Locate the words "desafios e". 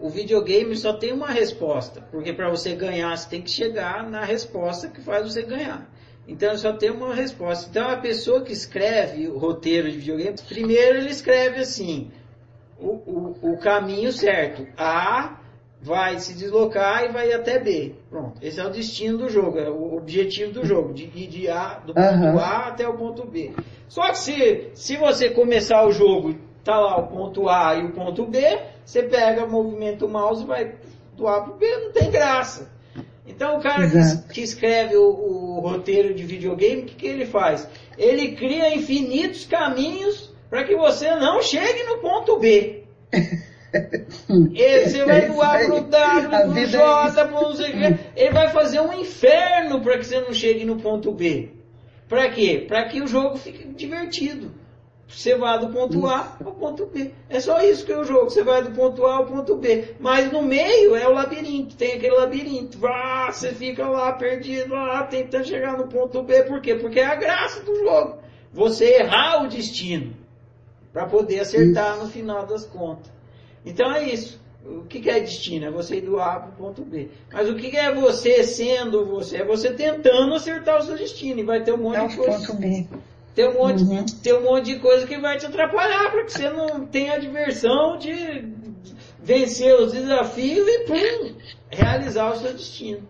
89.92-90.78